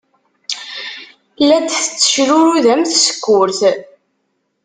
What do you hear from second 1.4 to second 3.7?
La d-tettecrurud am tsekkurt.